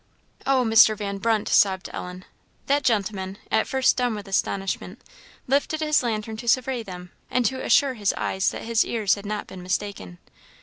[0.47, 0.97] "Oh, Mr.
[0.97, 2.25] Van Brunt!" sobbed Ellen.
[2.65, 4.99] That gentleman, at first dumb with astonishment,
[5.45, 9.45] lifted his lantern to survey them, and assure his eyes that his ears had not
[9.45, 10.17] been mistaken.